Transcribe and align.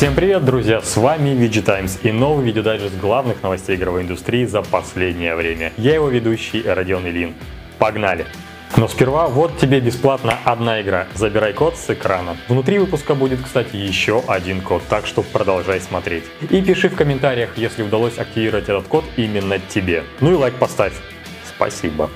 Всем 0.00 0.14
привет, 0.14 0.46
друзья! 0.46 0.80
С 0.80 0.96
вами 0.96 1.28
VG 1.28 1.60
Times 1.60 1.98
и 2.02 2.10
новый 2.10 2.46
видеодайджест 2.46 2.98
главных 2.98 3.42
новостей 3.42 3.76
игровой 3.76 4.00
индустрии 4.00 4.46
за 4.46 4.62
последнее 4.62 5.36
время. 5.36 5.74
Я 5.76 5.92
его 5.92 6.08
ведущий 6.08 6.62
Родион 6.62 7.06
Ильин. 7.06 7.34
Погнали! 7.78 8.24
Но 8.78 8.88
сперва 8.88 9.26
вот 9.26 9.58
тебе 9.58 9.78
бесплатно 9.78 10.38
одна 10.46 10.80
игра. 10.80 11.06
Забирай 11.12 11.52
код 11.52 11.76
с 11.76 11.90
экрана. 11.90 12.38
Внутри 12.48 12.78
выпуска 12.78 13.14
будет, 13.14 13.42
кстати, 13.42 13.76
еще 13.76 14.22
один 14.26 14.62
код, 14.62 14.82
так 14.88 15.04
что 15.04 15.20
продолжай 15.20 15.82
смотреть. 15.82 16.24
И 16.48 16.62
пиши 16.62 16.88
в 16.88 16.96
комментариях, 16.96 17.58
если 17.58 17.82
удалось 17.82 18.16
активировать 18.16 18.70
этот 18.70 18.88
код 18.88 19.04
именно 19.18 19.58
тебе. 19.58 20.04
Ну 20.20 20.32
и 20.32 20.34
лайк 20.34 20.54
поставь. 20.54 20.94
Спасибо. 21.46 22.08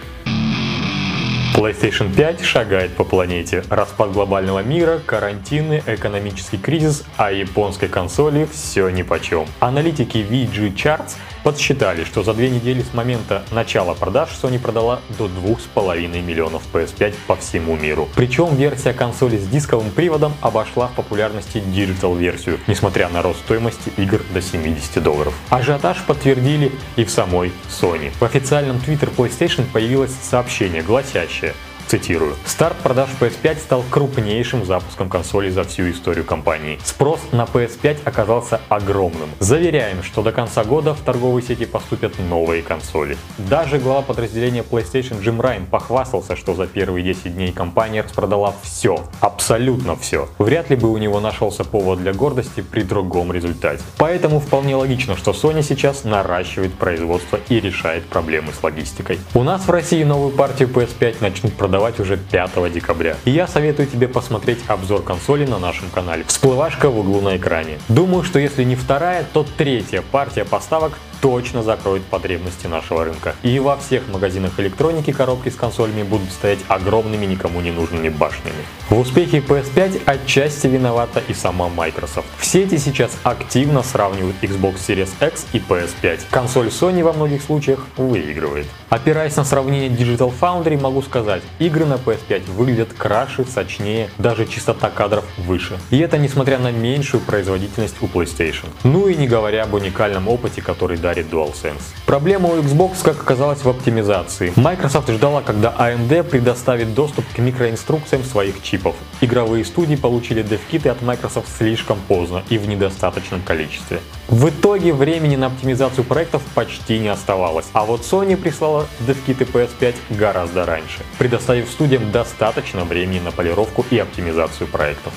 PlayStation 1.54 2.12
5 2.12 2.44
шагает 2.44 2.96
по 2.96 3.04
планете. 3.04 3.62
Распад 3.70 4.10
глобального 4.10 4.58
мира, 4.64 5.00
карантины, 5.06 5.84
экономический 5.86 6.58
кризис, 6.58 7.04
а 7.16 7.30
японской 7.30 7.86
консоли 7.86 8.48
все 8.52 8.88
ни 8.88 9.02
по 9.02 9.20
чем. 9.20 9.46
Аналитики 9.60 10.18
VG 10.18 10.74
Charts 10.74 11.12
подсчитали, 11.44 12.02
что 12.02 12.24
за 12.24 12.34
две 12.34 12.50
недели 12.50 12.82
с 12.82 12.92
момента 12.94 13.44
начала 13.52 13.94
продаж 13.94 14.30
Sony 14.30 14.58
продала 14.58 15.00
до 15.18 15.26
2,5 15.26 16.22
миллионов 16.22 16.62
PS5 16.72 17.14
по 17.28 17.36
всему 17.36 17.76
миру. 17.76 18.08
Причем 18.16 18.56
версия 18.56 18.92
консоли 18.92 19.36
с 19.36 19.46
дисковым 19.46 19.90
приводом 19.90 20.32
обошла 20.40 20.88
в 20.88 20.94
популярности 20.94 21.58
Digital-версию, 21.58 22.58
несмотря 22.66 23.08
на 23.10 23.22
рост 23.22 23.40
стоимости 23.40 23.92
игр 23.96 24.22
до 24.32 24.40
70 24.40 25.02
долларов. 25.02 25.34
Ажиотаж 25.50 25.98
подтвердили 26.06 26.72
и 26.96 27.04
в 27.04 27.10
самой 27.10 27.52
Sony. 27.68 28.10
В 28.18 28.24
официальном 28.24 28.78
Twitter 28.78 29.14
PlayStation 29.14 29.64
появилось 29.70 30.12
сообщение, 30.22 30.82
гласящее 30.82 31.54
Цитирую. 31.86 32.34
Старт 32.46 32.76
продаж 32.78 33.10
PS5 33.20 33.58
стал 33.58 33.84
крупнейшим 33.90 34.64
запуском 34.64 35.10
консоли 35.10 35.50
за 35.50 35.64
всю 35.64 35.90
историю 35.90 36.24
компании. 36.24 36.78
Спрос 36.82 37.20
на 37.30 37.42
PS5 37.42 37.98
оказался 38.04 38.60
огромным. 38.70 39.28
Заверяем, 39.38 40.02
что 40.02 40.22
до 40.22 40.32
конца 40.32 40.64
года 40.64 40.94
в 40.94 41.00
торговые 41.00 41.44
сети 41.44 41.66
поступят 41.66 42.18
новые 42.18 42.62
консоли. 42.62 43.18
Даже 43.36 43.78
глава 43.78 44.02
подразделения 44.02 44.62
PlayStation 44.62 45.22
Джим 45.22 45.40
Райн 45.40 45.66
похвастался, 45.66 46.36
что 46.36 46.54
за 46.54 46.66
первые 46.66 47.04
10 47.04 47.34
дней 47.34 47.52
компания 47.52 48.02
распродала 48.02 48.54
все, 48.62 49.04
абсолютно 49.20 49.94
все. 49.96 50.28
Вряд 50.38 50.70
ли 50.70 50.76
бы 50.76 50.90
у 50.90 50.96
него 50.96 51.20
нашелся 51.20 51.64
повод 51.64 52.00
для 52.00 52.14
гордости 52.14 52.62
при 52.62 52.82
другом 52.82 53.30
результате. 53.30 53.82
Поэтому 53.98 54.40
вполне 54.40 54.74
логично, 54.74 55.16
что 55.16 55.32
Sony 55.32 55.62
сейчас 55.62 56.04
наращивает 56.04 56.72
производство 56.74 57.38
и 57.48 57.60
решает 57.60 58.06
проблемы 58.06 58.52
с 58.58 58.62
логистикой. 58.62 59.18
У 59.34 59.42
нас 59.42 59.66
в 59.66 59.70
России 59.70 60.02
новую 60.02 60.30
партию 60.30 60.70
PS5 60.70 61.16
начнут 61.20 61.52
продавать 61.54 61.73
продавать 61.74 61.98
уже 61.98 62.16
5 62.16 62.72
декабря. 62.72 63.16
И 63.24 63.32
я 63.32 63.48
советую 63.48 63.88
тебе 63.88 64.06
посмотреть 64.06 64.60
обзор 64.68 65.02
консоли 65.02 65.44
на 65.44 65.58
нашем 65.58 65.90
канале. 65.90 66.22
Всплывашка 66.24 66.88
в 66.88 67.00
углу 67.00 67.20
на 67.20 67.36
экране. 67.36 67.80
Думаю, 67.88 68.22
что 68.22 68.38
если 68.38 68.62
не 68.62 68.76
вторая, 68.76 69.26
то 69.32 69.44
третья 69.56 70.00
партия 70.12 70.44
поставок 70.44 70.92
точно 71.24 71.62
закроет 71.62 72.02
потребности 72.02 72.66
нашего 72.66 73.02
рынка. 73.02 73.34
И 73.42 73.58
во 73.58 73.78
всех 73.78 74.08
магазинах 74.08 74.60
электроники 74.60 75.10
коробки 75.10 75.48
с 75.48 75.56
консолями 75.56 76.02
будут 76.02 76.30
стоять 76.30 76.58
огромными 76.68 77.24
никому 77.24 77.62
не 77.62 77.72
нужными 77.72 78.10
башнями. 78.10 78.58
В 78.90 78.98
успехе 78.98 79.38
PS5 79.38 80.02
отчасти 80.04 80.66
виновата 80.66 81.22
и 81.26 81.32
сама 81.32 81.70
Microsoft. 81.70 82.26
Все 82.36 82.64
эти 82.64 82.76
сейчас 82.76 83.12
активно 83.22 83.82
сравнивают 83.82 84.36
Xbox 84.42 84.74
Series 84.86 85.08
X 85.26 85.46
и 85.54 85.58
PS5. 85.58 86.24
Консоль 86.30 86.66
Sony 86.66 87.02
во 87.02 87.14
многих 87.14 87.42
случаях 87.42 87.86
выигрывает. 87.96 88.66
Опираясь 88.90 89.34
на 89.36 89.44
сравнение 89.44 89.88
Digital 89.88 90.30
Foundry, 90.38 90.78
могу 90.78 91.00
сказать, 91.00 91.42
игры 91.58 91.86
на 91.86 91.94
PS5 91.94 92.50
выглядят 92.50 92.92
краше, 92.92 93.46
сочнее, 93.46 94.10
даже 94.18 94.44
частота 94.44 94.90
кадров 94.90 95.24
выше. 95.38 95.78
И 95.88 95.98
это 96.00 96.18
несмотря 96.18 96.58
на 96.58 96.70
меньшую 96.70 97.22
производительность 97.22 97.96
у 98.02 98.08
PlayStation. 98.08 98.66
Ну 98.82 99.08
и 99.08 99.16
не 99.16 99.26
говоря 99.26 99.62
об 99.64 99.72
уникальном 99.72 100.28
опыте, 100.28 100.60
который 100.60 100.98
дарит 100.98 101.13
дарит 101.14 101.32
DualSense. 101.32 101.82
Проблема 102.06 102.48
у 102.48 102.56
Xbox, 102.56 103.02
как 103.02 103.20
оказалось, 103.20 103.64
в 103.64 103.68
оптимизации. 103.68 104.52
Microsoft 104.56 105.08
ждала, 105.10 105.42
когда 105.42 105.72
AMD 105.78 106.24
предоставит 106.24 106.94
доступ 106.94 107.24
к 107.34 107.38
микроинструкциям 107.38 108.24
своих 108.24 108.62
чипов. 108.62 108.96
Игровые 109.20 109.64
студии 109.64 109.96
получили 109.96 110.42
девкиты 110.42 110.88
от 110.88 111.02
Microsoft 111.02 111.48
слишком 111.56 111.98
поздно 112.08 112.42
и 112.50 112.58
в 112.58 112.66
недостаточном 112.66 113.42
количестве. 113.42 114.00
В 114.28 114.48
итоге 114.48 114.92
времени 114.92 115.36
на 115.36 115.46
оптимизацию 115.46 116.04
проектов 116.04 116.42
почти 116.54 116.98
не 116.98 117.08
оставалось, 117.08 117.66
а 117.72 117.84
вот 117.84 118.00
Sony 118.00 118.36
прислала 118.36 118.86
девкиты 119.00 119.44
PS5 119.44 119.94
гораздо 120.10 120.66
раньше, 120.66 121.00
предоставив 121.18 121.70
студиям 121.70 122.10
достаточно 122.10 122.84
времени 122.84 123.20
на 123.20 123.30
полировку 123.30 123.84
и 123.90 123.98
оптимизацию 123.98 124.66
проектов. 124.66 125.12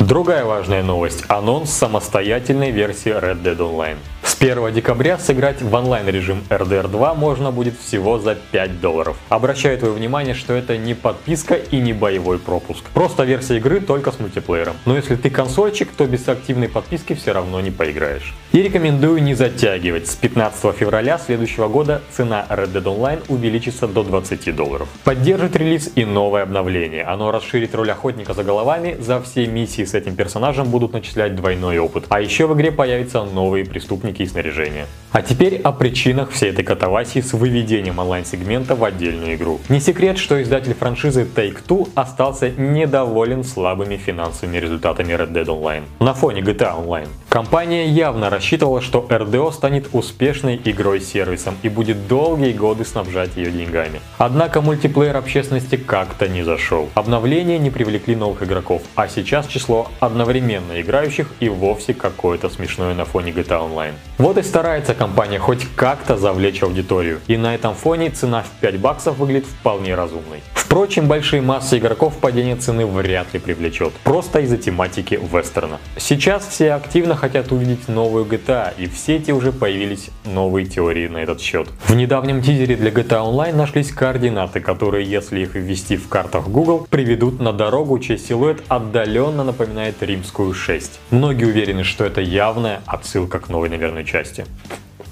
Другая 0.00 0.44
важная 0.44 0.82
новость– 0.82 1.24
анонс 1.28 1.70
самостоятельной 1.70 2.70
версии 2.70 3.10
Red 3.10 3.42
Dead 3.42 3.56
Online. 3.56 3.96
С 4.36 4.42
1 4.42 4.70
декабря 4.74 5.18
сыграть 5.18 5.62
в 5.62 5.74
онлайн 5.74 6.06
режим 6.08 6.44
RDR 6.50 6.88
2 6.88 7.14
можно 7.14 7.50
будет 7.50 7.72
всего 7.80 8.18
за 8.18 8.34
5 8.34 8.82
долларов. 8.82 9.16
Обращаю 9.30 9.78
твое 9.78 9.94
внимание, 9.94 10.34
что 10.34 10.52
это 10.52 10.76
не 10.76 10.92
подписка 10.92 11.54
и 11.54 11.78
не 11.78 11.94
боевой 11.94 12.38
пропуск. 12.38 12.84
Просто 12.92 13.24
версия 13.24 13.56
игры 13.56 13.80
только 13.80 14.12
с 14.12 14.20
мультиплеером. 14.20 14.76
Но 14.84 14.94
если 14.94 15.16
ты 15.16 15.30
консольчик, 15.30 15.90
то 15.90 16.04
без 16.04 16.28
активной 16.28 16.68
подписки 16.68 17.14
все 17.14 17.32
равно 17.32 17.62
не 17.62 17.70
поиграешь. 17.70 18.34
И 18.52 18.60
рекомендую 18.60 19.22
не 19.22 19.32
затягивать. 19.32 20.06
С 20.06 20.16
15 20.16 20.76
февраля 20.76 21.16
следующего 21.16 21.68
года 21.68 22.02
цена 22.10 22.44
Red 22.50 22.74
Dead 22.74 22.84
Online 22.84 23.22
увеличится 23.28 23.88
до 23.88 24.02
20 24.02 24.54
долларов. 24.54 24.86
Поддержит 25.04 25.56
релиз 25.56 25.90
и 25.94 26.04
новое 26.04 26.42
обновление. 26.42 27.04
Оно 27.04 27.30
расширит 27.30 27.74
роль 27.74 27.90
охотника 27.90 28.34
за 28.34 28.44
головами. 28.44 28.98
За 29.00 29.22
все 29.22 29.46
миссии 29.46 29.86
с 29.86 29.94
этим 29.94 30.14
персонажем 30.14 30.68
будут 30.68 30.92
начислять 30.92 31.34
двойной 31.34 31.78
опыт. 31.78 32.04
А 32.10 32.20
еще 32.20 32.46
в 32.46 32.54
игре 32.54 32.70
появятся 32.70 33.24
новые 33.24 33.64
преступники 33.64 34.25
снаряжения. 34.28 34.86
А 35.16 35.22
теперь 35.22 35.62
о 35.62 35.72
причинах 35.72 36.30
всей 36.30 36.50
этой 36.50 36.62
катавасии 36.62 37.20
с 37.22 37.32
выведением 37.32 38.00
онлайн-сегмента 38.00 38.74
в 38.74 38.84
отдельную 38.84 39.36
игру. 39.36 39.60
Не 39.70 39.80
секрет, 39.80 40.18
что 40.18 40.42
издатель 40.42 40.74
франшизы 40.74 41.22
Take-Two 41.22 41.88
остался 41.94 42.50
недоволен 42.50 43.42
слабыми 43.42 43.96
финансовыми 43.96 44.58
результатами 44.58 45.14
Red 45.14 45.32
Dead 45.32 45.46
Online 45.46 45.84
на 46.00 46.12
фоне 46.12 46.42
GTA 46.42 46.84
Online. 46.84 47.08
Компания 47.30 47.86
явно 47.88 48.28
рассчитывала, 48.28 48.82
что 48.82 49.06
RDO 49.08 49.52
станет 49.52 49.88
успешной 49.92 50.60
игрой-сервисом 50.62 51.56
и 51.62 51.70
будет 51.70 52.08
долгие 52.08 52.52
годы 52.52 52.84
снабжать 52.84 53.36
ее 53.36 53.50
деньгами. 53.50 54.00
Однако 54.18 54.60
мультиплеер 54.60 55.16
общественности 55.16 55.76
как-то 55.76 56.28
не 56.28 56.42
зашел. 56.42 56.90
Обновления 56.94 57.58
не 57.58 57.70
привлекли 57.70 58.16
новых 58.16 58.42
игроков, 58.42 58.82
а 58.94 59.08
сейчас 59.08 59.46
число 59.46 59.90
одновременно 60.00 60.78
играющих 60.80 61.28
и 61.40 61.48
вовсе 61.48 61.94
какое-то 61.94 62.50
смешное 62.50 62.94
на 62.94 63.06
фоне 63.06 63.32
GTA 63.32 63.70
Online. 63.70 63.94
Вот 64.18 64.38
и 64.38 64.42
старается 64.42 64.94
компания 64.94 65.05
хоть 65.38 65.66
как-то 65.76 66.16
завлечь 66.16 66.62
аудиторию. 66.62 67.20
И 67.26 67.36
на 67.36 67.54
этом 67.54 67.74
фоне 67.74 68.10
цена 68.10 68.42
в 68.42 68.60
5 68.60 68.78
баксов 68.78 69.18
выглядит 69.18 69.46
вполне 69.46 69.94
разумной. 69.94 70.42
Впрочем, 70.54 71.06
большие 71.06 71.40
массы 71.40 71.78
игроков 71.78 72.18
падение 72.20 72.56
цены 72.56 72.86
вряд 72.86 73.32
ли 73.32 73.40
привлечет, 73.40 73.92
просто 74.04 74.40
из-за 74.40 74.58
тематики 74.58 75.18
вестерна. 75.32 75.78
Сейчас 75.96 76.46
все 76.46 76.72
активно 76.72 77.14
хотят 77.14 77.52
увидеть 77.52 77.88
новую 77.88 78.24
GTA, 78.24 78.72
и 78.76 78.86
в 78.86 78.98
сети 78.98 79.30
уже 79.30 79.52
появились 79.52 80.10
новые 80.24 80.66
теории 80.66 81.06
на 81.06 81.18
этот 81.18 81.40
счет. 81.40 81.68
В 81.86 81.94
недавнем 81.94 82.42
тизере 82.42 82.76
для 82.76 82.90
GTA 82.90 83.22
Online 83.22 83.54
нашлись 83.54 83.92
координаты, 83.92 84.60
которые, 84.60 85.08
если 85.08 85.40
их 85.40 85.54
ввести 85.54 85.96
в 85.96 86.08
картах 86.08 86.48
Google, 86.48 86.86
приведут 86.90 87.40
на 87.40 87.52
дорогу, 87.52 87.98
чей 88.00 88.18
силуэт 88.18 88.62
отдаленно 88.68 89.44
напоминает 89.44 90.02
римскую 90.02 90.52
6. 90.52 91.00
Многие 91.10 91.44
уверены, 91.44 91.84
что 91.84 92.04
это 92.04 92.20
явная 92.20 92.82
отсылка 92.86 93.38
к 93.38 93.48
новой 93.48 93.68
наверное 93.68 94.04
части. 94.04 94.44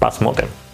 Посмотрим. 0.05 0.64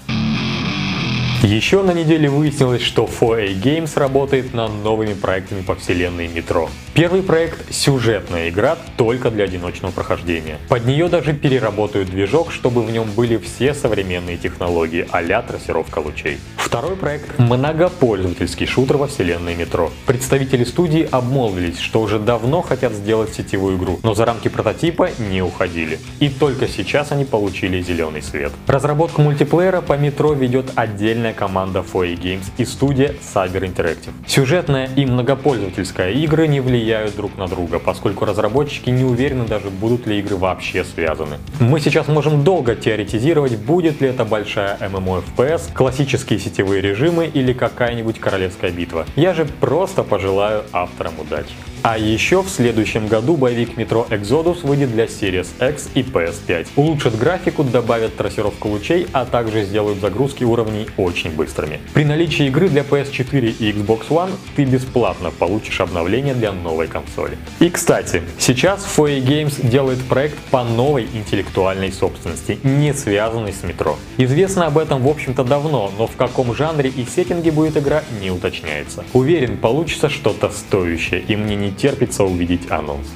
Еще 1.44 1.81
на 1.81 1.90
неделе 1.91 2.29
выяснилось, 2.29 2.84
что 2.84 3.06
4A 3.06 3.59
Games 3.59 3.97
работает 3.97 4.53
над 4.53 4.72
новыми 4.84 5.16
проектами 5.16 5.62
по 5.62 5.74
вселенной 5.74 6.28
Метро. 6.28 6.69
Первый 6.94 7.24
проект– 7.24 7.62
сюжетная 7.74 8.50
игра 8.50 8.78
только 8.96 9.31
для 9.31 9.46
одиночного 9.46 9.92
прохождения. 9.92 10.60
Под 10.69 10.86
нее 10.86 11.07
даже 11.07 11.33
переработают 11.33 12.12
движок, 12.12 12.51
чтобы 12.51 12.83
в 12.83 12.92
нем 12.92 13.10
были 13.15 13.38
все 13.38 13.74
современные 13.74 14.38
технологии 14.38 15.07
а-ля 15.10 15.42
трассировка 15.42 15.98
лучей. 15.98 16.38
Второй 16.57 16.95
проект– 16.95 17.25
многопользовательский 17.39 18.68
шутер 18.68 18.98
во 18.98 19.07
вселенной 19.07 19.56
Метро. 19.56 19.89
Представители 20.06 20.63
студии 20.63 21.07
обмолвились, 21.10 21.80
что 21.80 22.01
уже 22.01 22.19
давно 22.19 22.62
хотят 22.62 22.94
сделать 22.94 23.33
сетевую 23.33 23.77
игру, 23.77 24.00
но 24.04 24.13
за 24.13 24.25
рамки 24.25 24.48
прототипа 24.48 25.10
не 25.18 25.42
уходили. 25.42 25.98
И 26.19 26.30
только 26.30 26.68
сейчас 26.68 27.12
они 27.12 27.25
получили 27.25 27.81
зеленый 27.81 28.21
свет. 28.21 28.51
Разработку 28.68 29.24
мультиплеера 29.24 29.81
по 29.81 29.98
Метро 29.98 30.33
ведет 30.33 30.74
отдельная 30.75 31.31
отдельная 31.31 31.33
команда 31.33 31.83
4 31.83 32.13
Games 32.16 32.45
и 32.57 32.66
студия 32.66 33.13
Cyber 33.22 33.62
Interactive. 33.62 34.13
Сюжетная 34.28 34.89
и 34.95 35.06
многопользовательская 35.06 36.12
игры 36.12 36.48
не 36.48 36.60
влияют 36.62 37.16
друг 37.16 37.38
на 37.38 37.48
друга, 37.48 37.80
поскольку 37.80 38.25
разработчики 38.25 38.89
не 38.89 39.04
уверены 39.04 39.45
даже 39.45 39.69
будут 39.69 40.07
ли 40.07 40.19
игры 40.19 40.36
вообще 40.36 40.83
связаны. 40.83 41.38
Мы 41.60 41.80
сейчас 41.80 42.07
можем 42.07 42.44
долго 42.44 42.75
теоретизировать, 42.75 43.57
будет 43.57 44.01
ли 44.01 44.10
это 44.10 44.25
большая 44.25 44.78
MMO 44.78 45.24
FPS, 45.36 45.74
классические 45.74 46.39
сетевые 46.39 46.81
режимы 46.81 47.25
или 47.25 47.54
какая-нибудь 47.54 48.19
королевская 48.19 48.72
битва. 48.72 49.06
Я 49.16 49.34
же 49.34 49.45
просто 49.45 50.04
пожелаю 50.04 50.63
авторам 50.72 51.13
удачи. 51.19 51.54
А 51.83 51.98
еще 51.98 52.44
в 52.44 52.50
следующем 52.50 53.07
году 53.07 53.36
боевик 53.36 53.75
Metro 53.75 54.07
Exodus 54.07 54.60
выйдет 54.62 54.92
для 54.92 55.06
Series 55.06 55.48
X 55.60 55.89
и 55.95 56.01
PS5. 56.04 56.68
Улучшат 56.75 57.18
графику, 57.18 57.63
добавят 57.63 58.16
трассировку 58.16 58.69
лучей, 58.69 59.07
а 59.13 59.25
также 59.25 59.63
сделают 59.63 60.00
загрузки 60.00 60.44
уровней 60.44 60.86
очень 60.98 61.31
быстрыми. 61.31 61.80
При 61.95 62.06
наличии 62.06 62.45
игры 62.45 62.69
для 62.69 62.83
PS4 62.83 63.56
и 63.57 63.72
Xbox 63.72 64.10
One 64.10 64.30
ты 64.56 64.66
бесплатно 64.66 65.31
получишь 65.31 65.81
обновление 65.81 66.36
для 66.36 66.51
новой 66.51 66.88
консоли. 66.88 67.39
И 67.60 67.68
кстати, 67.72 68.22
сейчас 68.38 68.86
FOE 68.86 69.19
Games 69.19 69.68
делает 69.68 70.04
проект 70.04 70.38
по 70.51 70.63
новой 70.63 71.07
интеллектуальной 71.12 71.92
собственности, 71.92 72.60
не 72.62 72.94
связанной 72.94 73.54
с 73.54 73.63
метро. 73.63 73.98
Известно 74.18 74.68
об 74.68 74.77
этом 74.77 75.01
в 75.01 75.07
общем-то 75.07 75.44
давно, 75.44 75.92
но 75.98 76.06
в 76.06 76.16
каком 76.16 76.54
жанре 76.54 76.92
и 76.92 77.06
сеттинге 77.06 77.51
будет 77.51 77.75
игра 77.75 78.04
не 78.22 78.30
уточняется. 78.30 79.04
Уверен, 79.13 79.57
получится 79.57 80.10
что-то 80.10 80.51
стоящее, 80.51 81.22
и 81.22 81.36
мне 81.36 81.56
не 81.56 81.70
терпится 81.77 82.23
увидеть 82.23 82.69
анонс. 82.69 83.07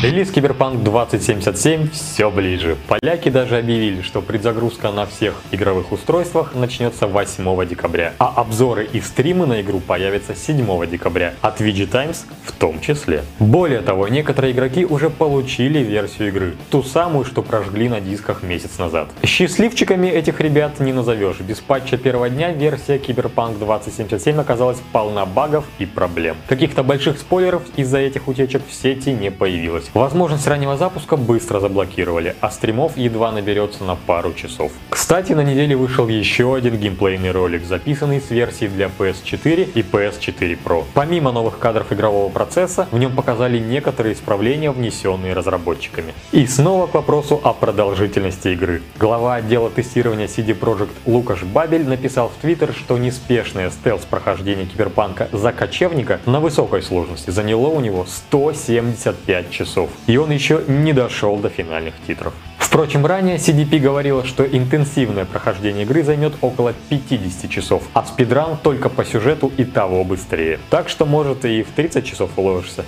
Релиз 0.00 0.30
Киберпанк 0.30 0.84
2077 0.84 1.90
все 1.90 2.30
ближе. 2.30 2.76
Поляки 2.86 3.30
даже 3.30 3.58
объявили, 3.58 4.02
что 4.02 4.22
предзагрузка 4.22 4.92
на 4.92 5.06
всех 5.06 5.34
игровых 5.50 5.90
устройствах 5.90 6.54
начнется 6.54 7.08
8 7.08 7.66
декабря, 7.66 8.12
а 8.18 8.28
обзоры 8.36 8.88
и 8.92 9.00
стримы 9.00 9.46
на 9.46 9.60
игру 9.60 9.80
появятся 9.80 10.36
7 10.36 10.86
декабря, 10.88 11.34
от 11.40 11.60
VG 11.60 11.86
Times 11.88 12.26
в 12.44 12.52
том 12.52 12.80
числе. 12.80 13.24
Более 13.40 13.80
того, 13.80 14.06
некоторые 14.06 14.52
игроки 14.52 14.84
уже 14.84 15.10
получили 15.10 15.80
версию 15.80 16.28
игры, 16.28 16.54
ту 16.70 16.84
самую, 16.84 17.24
что 17.24 17.42
прожгли 17.42 17.88
на 17.88 18.00
дисках 18.00 18.44
месяц 18.44 18.78
назад. 18.78 19.08
Счастливчиками 19.24 20.06
этих 20.06 20.40
ребят 20.40 20.78
не 20.78 20.92
назовешь. 20.92 21.40
Без 21.40 21.58
патча 21.58 21.96
первого 21.96 22.30
дня 22.30 22.52
версия 22.52 22.98
Киберпанк 22.98 23.58
2077 23.58 24.38
оказалась 24.38 24.78
полна 24.92 25.26
багов 25.26 25.64
и 25.80 25.86
проблем. 25.86 26.36
Каких-то 26.46 26.84
больших 26.84 27.18
спойлеров 27.18 27.62
из-за 27.74 27.98
этих 27.98 28.28
утечек 28.28 28.62
в 28.64 28.72
сети 28.72 29.10
не 29.10 29.32
появилось. 29.32 29.87
Возможность 29.94 30.46
раннего 30.46 30.76
запуска 30.76 31.16
быстро 31.16 31.60
заблокировали, 31.60 32.36
а 32.40 32.50
стримов 32.50 32.96
едва 32.96 33.32
наберется 33.32 33.84
на 33.84 33.96
пару 33.96 34.34
часов. 34.34 34.72
Кстати, 34.90 35.32
на 35.32 35.40
неделе 35.40 35.76
вышел 35.76 36.08
еще 36.08 36.54
один 36.54 36.76
геймплейный 36.76 37.30
ролик, 37.30 37.64
записанный 37.64 38.20
с 38.20 38.30
версий 38.30 38.68
для 38.68 38.90
PS4 38.98 39.72
и 39.74 39.80
PS4 39.80 40.58
Pro. 40.62 40.84
Помимо 40.92 41.32
новых 41.32 41.58
кадров 41.58 41.92
игрового 41.92 42.28
процесса, 42.28 42.86
в 42.90 42.98
нем 42.98 43.16
показали 43.16 43.58
некоторые 43.58 44.14
исправления, 44.14 44.70
внесенные 44.70 45.32
разработчиками. 45.32 46.12
И 46.32 46.46
снова 46.46 46.86
к 46.86 46.94
вопросу 46.94 47.40
о 47.42 47.54
продолжительности 47.54 48.48
игры. 48.48 48.82
Глава 48.98 49.36
отдела 49.36 49.70
тестирования 49.70 50.26
CD 50.26 50.58
Projekt 50.58 50.90
Лукаш 51.06 51.44
Бабель 51.44 51.88
написал 51.88 52.28
в 52.28 52.40
Твиттер, 52.40 52.74
что 52.74 52.98
неспешное 52.98 53.70
стелс 53.70 54.02
прохождение 54.02 54.66
киберпанка 54.66 55.28
за 55.32 55.52
кочевника 55.52 56.20
на 56.26 56.40
высокой 56.40 56.82
сложности 56.82 57.30
заняло 57.30 57.68
у 57.68 57.80
него 57.80 58.04
175 58.06 59.50
часов 59.50 59.77
часов, 59.78 59.90
и 60.06 60.16
он 60.16 60.30
еще 60.30 60.62
не 60.66 60.92
дошел 60.92 61.36
до 61.36 61.48
финальных 61.48 61.94
титров. 62.06 62.32
Впрочем, 62.58 63.06
ранее 63.06 63.36
CDP 63.36 63.78
говорила, 63.78 64.24
что 64.24 64.44
интенсивное 64.44 65.24
прохождение 65.24 65.84
игры 65.84 66.02
займет 66.02 66.34
около 66.40 66.74
50 66.90 67.50
часов, 67.50 67.82
а 67.94 68.04
спидран 68.04 68.58
только 68.62 68.88
по 68.88 69.04
сюжету 69.04 69.50
и 69.56 69.64
того 69.64 70.04
быстрее. 70.04 70.58
Так 70.70 70.88
что 70.88 71.06
может 71.06 71.44
и 71.44 71.62
в 71.62 71.70
30 71.70 72.04
часов 72.04 72.30
уложишься. 72.36 72.84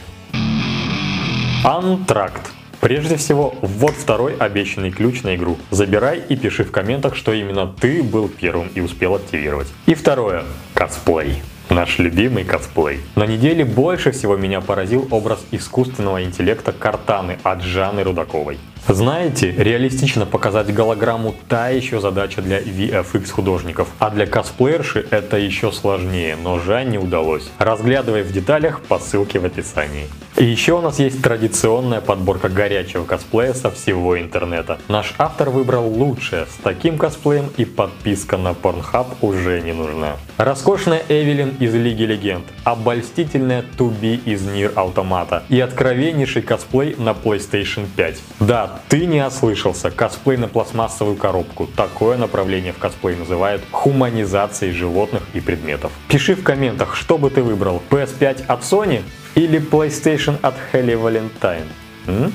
Антракт. 1.65 2.51
Прежде 2.81 3.17
всего, 3.17 3.55
вот 3.61 3.93
второй 3.93 4.35
обещанный 4.37 4.91
ключ 4.91 5.23
на 5.23 5.37
игру. 5.37 5.59
Забирай 5.71 6.23
и 6.29 6.37
пиши 6.37 6.65
в 6.65 6.71
комментах, 6.71 7.15
что 7.15 7.33
именно 7.33 7.67
ты 7.67 8.03
был 8.03 8.29
первым 8.29 8.69
и 8.75 8.81
успел 8.81 9.15
активировать. 9.15 9.69
И 9.87 9.95
второе. 9.95 10.45
Косплей 10.75 11.43
наш 11.71 11.99
любимый 11.99 12.45
косплей. 12.45 13.01
На 13.15 13.27
неделе 13.27 13.65
больше 13.65 14.11
всего 14.11 14.37
меня 14.37 14.61
поразил 14.61 15.07
образ 15.11 15.41
искусственного 15.51 16.23
интеллекта 16.23 16.73
Картаны 16.73 17.39
от 17.43 17.63
Жанны 17.63 18.03
Рудаковой. 18.03 18.59
Знаете, 18.93 19.53
реалистично 19.57 20.27
показать 20.27 20.75
голограмму 20.75 21.37
та 21.49 21.69
еще 21.69 22.01
задача 22.01 22.43
для 22.43 22.59
VFX 22.59 23.31
художников, 23.31 23.87
а 24.01 24.11
для 24.11 24.27
косплеерши 24.27 25.07
это 25.11 25.37
еще 25.37 25.71
сложнее, 25.71 26.37
но 26.37 26.59
Жанне 26.59 26.99
удалось. 26.99 27.49
Разглядывай 27.59 28.25
в 28.25 28.33
деталях 28.33 28.81
по 28.81 28.99
ссылке 28.99 29.39
в 29.39 29.45
описании. 29.45 30.09
И 30.37 30.45
еще 30.45 30.73
у 30.73 30.81
нас 30.81 30.99
есть 30.99 31.23
традиционная 31.23 32.01
подборка 32.01 32.49
горячего 32.49 33.05
косплея 33.05 33.53
со 33.53 33.71
всего 33.71 34.19
интернета. 34.19 34.79
Наш 34.89 35.15
автор 35.19 35.51
выбрал 35.51 35.87
лучшее, 35.87 36.47
с 36.47 36.63
таким 36.63 36.99
косплеем 36.99 37.51
и 37.59 37.65
подписка 37.65 38.39
на 38.39 38.53
Pornhub 38.53 39.07
уже 39.21 39.61
не 39.61 39.73
нужна. 39.73 40.17
Роскошная 40.37 41.03
Эвелин 41.09 41.57
из 41.61 41.75
Лиги 41.75 42.05
Легенд, 42.05 42.45
обольстительная 42.65 43.65
Туби 43.77 44.15
из 44.25 44.43
Нир 44.47 44.73
Автомата 44.77 45.43
и 45.49 45.61
откровеннейший 45.61 46.43
косплей 46.43 46.97
на 46.97 47.11
PlayStation 47.11 47.87
5. 47.95 48.23
Да, 48.41 48.80
ты 48.89 49.07
не 49.07 49.25
ослышался, 49.25 49.91
косплей 49.91 50.37
на 50.37 50.49
пластмассовую 50.49 51.17
коробку. 51.17 51.67
Такое 51.67 52.17
направление 52.17 52.73
в 52.73 52.79
косплей 52.79 53.17
называют 53.17 53.63
хуманизацией 53.71 54.73
животных 54.73 55.23
и 55.35 55.41
предметов. 55.41 55.93
Пиши 56.09 56.35
в 56.35 56.43
комментах, 56.43 56.97
что 56.97 57.19
бы 57.19 57.31
ты 57.31 57.43
выбрал, 57.43 57.83
PS5 57.91 58.47
от 58.47 58.61
Sony 58.63 59.03
или 59.35 59.61
PlayStation 59.61 60.39
от 60.43 60.55
Helly 60.73 61.01
Valentine? 61.01 61.67
М? 62.07 62.33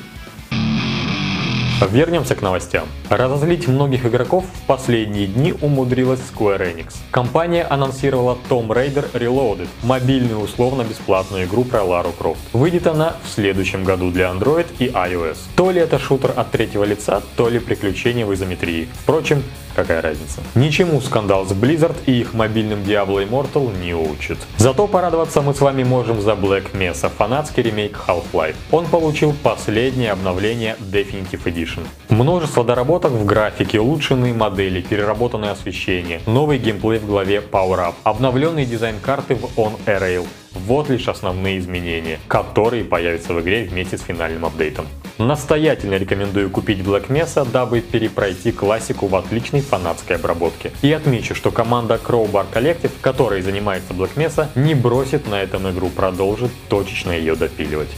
Вернемся 1.81 2.36
к 2.36 2.42
новостям. 2.42 2.88
Разозлить 3.10 3.68
многих 3.68 4.06
игроков 4.06 4.45
в 4.45 4.62
последние 4.66 5.27
дни 5.27 5.54
умудрилась 5.62 6.22
Square 6.22 6.74
Enix. 6.74 6.94
Компания 7.12 7.63
анонсировала 7.63 8.38
Tomb 8.50 8.68
Raider 8.68 9.12
Reloaded, 9.12 9.68
мобильную 9.83 10.39
условно-бесплатную 10.39 11.45
игру 11.45 11.66
про 11.66 11.83
Лару 11.83 12.12
Крофт. 12.12 12.39
Выйдет 12.54 12.88
она 12.88 13.18
в 13.24 13.30
следующем 13.30 13.83
году 13.83 14.10
для 14.10 14.30
Android 14.31 14.68
и 14.80 14.88
iOS. 14.88 15.38
То 15.56 15.72
ли 15.72 15.81
это 15.81 16.00
шутер 16.00 16.31
от 16.36 16.51
третьего 16.51 16.86
лица, 16.86 17.22
то 17.36 17.50
ли 17.50 17.60
приключения 17.60 18.25
в 18.25 18.33
изометрии. 18.33 18.88
Впрочем, 19.01 19.44
Какая 19.75 20.01
разница? 20.01 20.42
Ничему 20.56 21.01
скандал 21.01 21.45
с 21.45 21.51
Blizzard 21.51 21.98
и 22.06 22.22
их 22.22 22.33
мобильным 22.33 22.80
Diablo 22.83 23.27
Immortal 23.27 23.77
не 23.83 23.94
учит. 23.94 24.38
Зато 24.57 24.88
порадоваться 24.88 25.42
мы 25.42 25.54
с 25.54 25.60
вами 25.60 25.83
можем 25.83 26.22
за 26.22 26.31
Black 26.31 26.72
Mesa, 26.72 27.12
фанатский 27.16 27.63
ремейк 27.63 28.00
Half-Life. 28.07 28.56
Он 28.72 28.86
получил 28.86 29.36
последнее 29.44 30.12
обновление 30.12 30.77
Definitive 30.80 31.44
Edition. 31.44 31.64
Множество 32.09 32.63
доработок 32.63 33.12
в 33.12 33.25
графике, 33.25 33.79
улучшенные 33.79 34.33
модели, 34.33 34.81
переработанное 34.81 35.51
освещение, 35.51 36.21
новый 36.25 36.57
геймплей 36.57 37.00
в 37.00 37.06
главе 37.06 37.38
Power 37.38 37.79
Up, 37.79 37.94
обновленный 38.03 38.65
дизайн 38.65 38.95
карты 39.01 39.35
в 39.35 39.45
On 39.57 39.73
Rail. 39.85 40.27
Вот 40.53 40.89
лишь 40.89 41.07
основные 41.07 41.59
изменения, 41.59 42.19
которые 42.27 42.85
появятся 42.85 43.33
в 43.33 43.41
игре 43.41 43.65
вместе 43.65 43.97
с 43.97 44.01
финальным 44.01 44.45
апдейтом. 44.45 44.85
Настоятельно 45.17 45.95
рекомендую 45.95 46.50
купить 46.50 46.79
Black 46.79 47.07
Mesa, 47.07 47.50
дабы 47.50 47.81
перепройти 47.81 48.51
классику 48.51 49.07
в 49.07 49.15
отличной 49.15 49.62
фанатской 49.62 50.17
обработке. 50.17 50.72
И 50.81 50.91
отмечу, 50.91 51.36
что 51.36 51.51
команда 51.51 52.00
Crowbar 52.03 52.45
Collective, 52.53 52.91
которой 53.01 53.41
занимается 53.41 53.93
Black 53.93 54.15
Mesa, 54.15 54.48
не 54.55 54.75
бросит 54.75 55.27
на 55.27 55.41
этом 55.41 55.69
игру, 55.72 55.89
продолжит 55.89 56.51
точечно 56.69 57.12
ее 57.12 57.36
допиливать. 57.36 57.89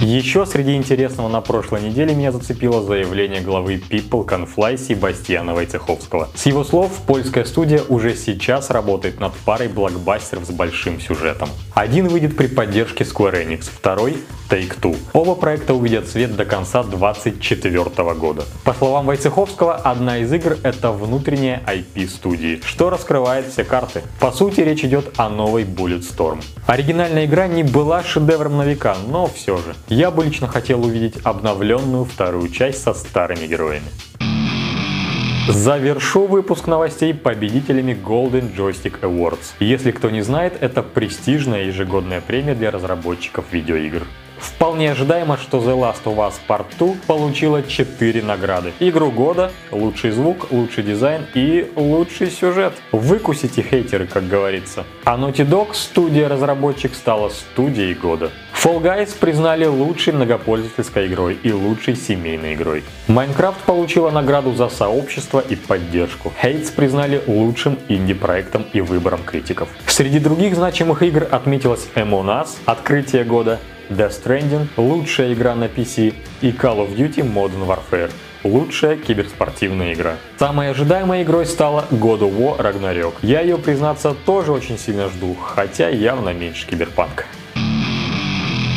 Еще 0.00 0.46
среди 0.46 0.76
интересного 0.76 1.28
на 1.28 1.40
прошлой 1.40 1.82
неделе 1.82 2.14
меня 2.14 2.30
зацепило 2.30 2.80
заявление 2.84 3.40
главы 3.40 3.82
People 3.90 4.24
Can 4.24 4.48
Fly 4.48 4.76
Себастьяна 4.78 5.54
Войцеховского. 5.54 6.28
С 6.36 6.46
его 6.46 6.62
слов, 6.62 6.92
польская 7.04 7.44
студия 7.44 7.82
уже 7.88 8.14
сейчас 8.14 8.70
работает 8.70 9.18
над 9.18 9.32
парой 9.44 9.66
блокбастеров 9.66 10.44
с 10.44 10.50
большим 10.50 11.00
сюжетом. 11.00 11.48
Один 11.78 12.08
выйдет 12.08 12.36
при 12.36 12.48
поддержке 12.48 13.04
Square 13.04 13.46
Enix, 13.46 13.70
второй 13.72 14.16
Take-Two. 14.50 14.96
Оба 15.12 15.36
проекта 15.36 15.74
увидят 15.74 16.08
свет 16.08 16.34
до 16.34 16.44
конца 16.44 16.82
2024 16.82 18.14
года. 18.14 18.46
По 18.64 18.74
словам 18.74 19.06
Войцеховского, 19.06 19.76
одна 19.76 20.18
из 20.18 20.32
игр 20.32 20.56
это 20.64 20.90
внутренняя 20.90 21.62
IP 21.68 22.08
студии, 22.08 22.60
что 22.64 22.90
раскрывает 22.90 23.46
все 23.46 23.62
карты. 23.62 24.02
По 24.18 24.32
сути, 24.32 24.60
речь 24.62 24.82
идет 24.82 25.12
о 25.18 25.28
новой 25.28 25.62
Bulletstorm. 25.62 26.42
Оригинальная 26.66 27.26
игра 27.26 27.46
не 27.46 27.62
была 27.62 28.02
шедевром 28.02 28.56
на 28.56 28.64
века, 28.64 28.96
но 29.08 29.28
все 29.28 29.58
же. 29.58 29.76
Я 29.86 30.10
бы 30.10 30.24
лично 30.24 30.48
хотел 30.48 30.84
увидеть 30.84 31.14
обновленную 31.22 32.04
вторую 32.04 32.48
часть 32.48 32.82
со 32.82 32.92
старыми 32.92 33.46
героями. 33.46 33.86
Завершу 35.48 36.26
выпуск 36.26 36.66
новостей 36.66 37.14
победителями 37.14 37.92
Golden 37.92 38.54
Joystick 38.54 39.00
Awards. 39.00 39.54
Если 39.60 39.92
кто 39.92 40.10
не 40.10 40.20
знает, 40.20 40.58
это 40.60 40.82
престижная 40.82 41.64
ежегодная 41.64 42.20
премия 42.20 42.54
для 42.54 42.70
разработчиков 42.70 43.46
видеоигр. 43.50 44.02
Вполне 44.38 44.92
ожидаемо, 44.92 45.38
что 45.38 45.58
The 45.58 45.74
Last 45.74 46.04
of 46.04 46.16
Us 46.16 46.34
Part 46.46 46.66
2 46.78 46.96
получила 47.06 47.62
4 47.62 48.22
награды. 48.22 48.72
Игру 48.78 49.10
года, 49.10 49.50
лучший 49.72 50.10
звук, 50.10 50.52
лучший 50.52 50.84
дизайн 50.84 51.26
и 51.34 51.72
лучший 51.76 52.30
сюжет. 52.30 52.74
Выкусите 52.92 53.62
хейтеры, 53.62 54.06
как 54.06 54.28
говорится. 54.28 54.84
А 55.04 55.16
Naughty 55.16 55.48
Dog, 55.48 55.68
студия-разработчик, 55.72 56.94
стала 56.94 57.30
студией 57.30 57.94
года. 57.94 58.30
Fall 58.60 58.82
Guys 58.82 59.16
признали 59.16 59.66
лучшей 59.66 60.12
многопользовательской 60.12 61.06
игрой 61.06 61.38
и 61.44 61.52
лучшей 61.52 61.94
семейной 61.94 62.54
игрой. 62.54 62.82
Minecraft 63.06 63.54
получила 63.64 64.10
награду 64.10 64.52
за 64.52 64.68
сообщество 64.68 65.38
и 65.38 65.54
поддержку. 65.54 66.32
Hates 66.42 66.74
признали 66.74 67.22
лучшим 67.28 67.78
инди-проектом 67.86 68.66
и 68.72 68.80
выбором 68.80 69.20
критиков. 69.24 69.68
Среди 69.86 70.18
других 70.18 70.56
значимых 70.56 71.04
игр 71.04 71.28
отметилась 71.30 71.86
Among 71.94 72.26
Us, 72.26 72.48
открытие 72.64 73.22
года, 73.22 73.60
Death 73.90 74.24
Stranding, 74.24 74.66
лучшая 74.76 75.34
игра 75.34 75.54
на 75.54 75.66
PC 75.66 76.14
и 76.40 76.50
Call 76.50 76.78
of 76.78 76.96
Duty 76.96 77.22
Modern 77.22 77.64
Warfare, 77.64 78.10
лучшая 78.42 78.96
киберспортивная 78.96 79.94
игра. 79.94 80.16
Самой 80.36 80.72
ожидаемой 80.72 81.22
игрой 81.22 81.46
стала 81.46 81.84
God 81.92 82.22
of 82.22 82.36
War 82.36 82.58
Ragnarok. 82.60 83.14
Я 83.22 83.40
ее, 83.40 83.56
признаться, 83.56 84.16
тоже 84.26 84.50
очень 84.50 84.78
сильно 84.78 85.08
жду, 85.10 85.36
хотя 85.40 85.88
явно 85.88 86.30
меньше 86.30 86.66
киберпанка. 86.66 87.24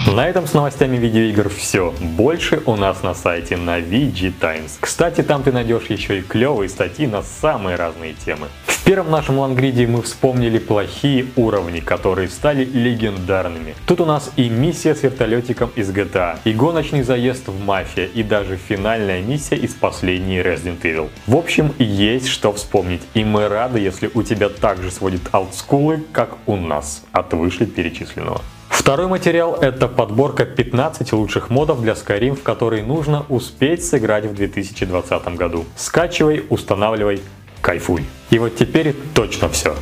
На 0.07 0.27
этом 0.27 0.47
с 0.47 0.53
новостями 0.53 0.97
видеоигр 0.97 1.47
все. 1.49 1.93
Больше 2.01 2.63
у 2.65 2.75
нас 2.75 3.03
на 3.03 3.13
сайте 3.13 3.55
на 3.55 3.79
VG 3.79 4.33
Times. 4.39 4.77
Кстати, 4.79 5.21
там 5.21 5.43
ты 5.43 5.51
найдешь 5.51 5.85
еще 5.85 6.19
и 6.19 6.21
клевые 6.21 6.69
статьи 6.69 7.05
на 7.05 7.21
самые 7.21 7.75
разные 7.75 8.13
темы. 8.13 8.47
В 8.65 8.83
первом 8.83 9.11
нашем 9.11 9.37
лангриде 9.37 9.85
мы 9.85 10.01
вспомнили 10.01 10.57
плохие 10.57 11.27
уровни, 11.35 11.81
которые 11.81 12.29
стали 12.29 12.65
легендарными. 12.65 13.75
Тут 13.85 14.01
у 14.01 14.05
нас 14.05 14.31
и 14.37 14.49
миссия 14.49 14.95
с 14.95 15.03
вертолетиком 15.03 15.69
из 15.75 15.91
GTA, 15.91 16.39
и 16.45 16.51
гоночный 16.51 17.03
заезд 17.03 17.47
в 17.47 17.63
Мафия, 17.63 18.07
и 18.07 18.23
даже 18.23 18.57
финальная 18.57 19.21
миссия 19.21 19.55
из 19.55 19.75
последней 19.75 20.39
Resident 20.39 20.81
Evil. 20.81 21.09
В 21.27 21.35
общем, 21.35 21.73
есть 21.77 22.27
что 22.27 22.51
вспомнить, 22.51 23.03
и 23.13 23.23
мы 23.23 23.47
рады, 23.47 23.79
если 23.79 24.09
у 24.11 24.23
тебя 24.23 24.49
также 24.49 24.89
сводит 24.89 25.21
аутскулы, 25.31 26.03
как 26.11 26.37
у 26.47 26.55
нас, 26.55 27.03
от 27.11 27.33
вышеперечисленного. 27.33 28.41
Второй 28.81 29.05
материал– 29.05 29.53
это 29.61 29.87
подборка 29.87 30.43
15 30.43 31.13
лучших 31.13 31.51
модов 31.51 31.83
для 31.83 31.93
Skyrim, 31.93 32.35
в 32.35 32.41
которые 32.41 32.83
нужно 32.83 33.27
успеть 33.29 33.85
сыграть 33.85 34.25
в 34.25 34.33
2020 34.33 35.35
году. 35.35 35.65
Скачивай, 35.75 36.43
устанавливай, 36.49 37.21
кайфуй. 37.61 38.05
И 38.31 38.39
вот 38.39 38.55
теперь 38.55 38.95
точно 39.13 39.49
все. 39.49 39.75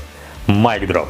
Майк 0.47 0.85
дроп. 0.85 1.07